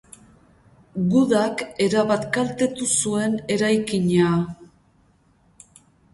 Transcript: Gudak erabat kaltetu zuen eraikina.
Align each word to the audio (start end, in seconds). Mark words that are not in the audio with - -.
Gudak 1.11 1.61
erabat 1.87 2.25
kaltetu 2.39 2.89
zuen 3.03 3.37
eraikina. 3.59 4.33